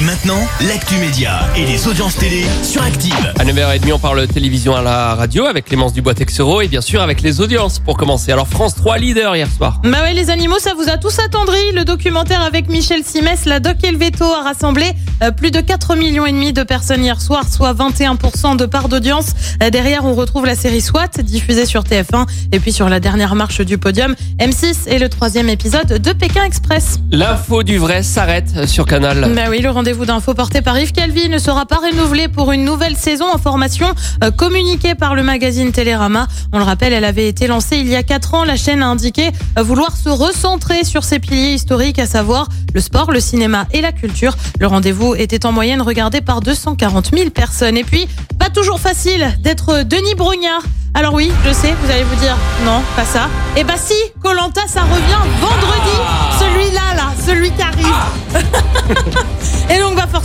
[0.00, 3.14] Maintenant, l'actu média et les audiences télé sur Active.
[3.38, 7.20] À 9h30, on parle télévision à la radio avec Clémence Dubois-Texero et bien sûr avec
[7.20, 8.32] les audiences pour commencer.
[8.32, 9.78] Alors France 3 leader hier soir.
[9.84, 11.58] Bah ouais, les animaux, ça vous a tous attendri.
[11.74, 14.86] Le documentaire avec Michel Simès, la Doc et le Veto a rassemblé
[15.22, 18.88] euh, plus de 4 millions et demi de personnes hier soir, soit 21% de part
[18.88, 19.34] d'audience.
[19.62, 23.34] Euh, Derrière, on retrouve la série SWAT, diffusée sur TF1, et puis sur la dernière
[23.34, 26.98] marche du podium, M6 et le troisième épisode de Pékin Express.
[27.10, 29.30] L'info du vrai s'arrête sur Canal.
[29.34, 32.64] Bah oui, le rendez-vous d'info porté par Yves Calvi ne sera pas renouvelé pour une
[32.64, 33.24] nouvelle saison.
[33.34, 33.88] Information
[34.22, 36.28] euh, communiquée par le magazine Télérama.
[36.52, 38.44] On le rappelle, elle avait été lancée il y a 4 ans.
[38.44, 42.80] La chaîne a indiqué euh, vouloir se recentrer sur ses piliers historiques, à savoir le
[42.80, 44.36] sport, le cinéma et la culture.
[44.60, 47.76] Le rendez-vous était en moyenne regardé par 240 000 personnes.
[47.76, 48.06] Et puis,
[48.38, 50.62] pas toujours facile d'être Denis Brognard.
[50.94, 53.28] Alors oui, je sais, vous allez vous dire non, pas ça.
[53.56, 55.96] Eh bah si, Colanta, ça revient vendredi.
[56.38, 57.86] Celui-là, là, celui qui arrive.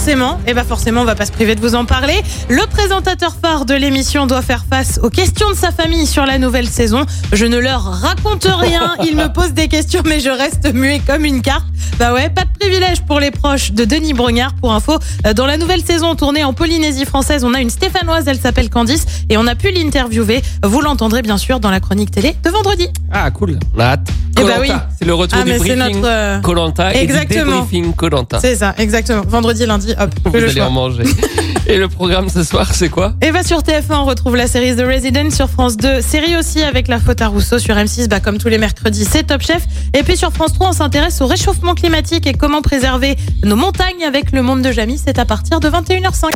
[0.06, 2.14] forcément, et bah forcément, on va pas se priver de vous en parler.
[2.48, 6.38] Le présentateur phare de l'émission doit faire face aux questions de sa famille sur la
[6.38, 7.08] nouvelle saison.
[7.34, 11.26] Je ne leur raconte rien, ils me posent des questions, mais je reste muet comme
[11.26, 11.66] une carte.
[11.98, 14.54] Bah ouais, pas de privilège pour les proches de Denis Brognard.
[14.54, 18.28] Pour info, euh, dans la nouvelle saison tournée en Polynésie française, on a une Stéphanoise,
[18.28, 20.44] elle s'appelle Candice, et on a pu l'interviewer.
[20.64, 22.90] Vous l'entendrez bien sûr dans la chronique télé de vendredi.
[23.12, 24.08] Ah cool, on a hâte.
[24.38, 24.70] Eh bah oui.
[25.00, 27.62] C'est le retour Ah, du mais c'est briefing notre, euh, Colanta et du Exactement.
[27.62, 28.40] débriefing Colanta.
[28.42, 29.22] C'est ça, exactement.
[29.26, 30.66] Vendredi, lundi, hop, Vous que le allez choix.
[30.66, 31.04] en manger.
[31.68, 33.14] et le programme ce soir, c'est quoi?
[33.22, 36.02] Et va sur TF1, on retrouve la série The Resident sur France 2.
[36.02, 39.24] Série aussi avec la faute à Rousseau sur M6, bah, comme tous les mercredis, c'est
[39.24, 39.64] Top Chef.
[39.94, 44.04] Et puis sur France 3, on s'intéresse au réchauffement climatique et comment préserver nos montagnes
[44.08, 45.00] avec le monde de Jamie.
[45.04, 46.30] C'est à partir de 21h05.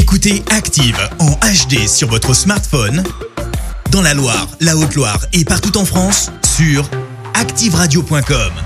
[0.00, 3.02] Écoutez Active en HD sur votre smartphone,
[3.90, 6.88] dans la Loire, la Haute-Loire et partout en France, sur
[7.34, 8.65] activeradio.com.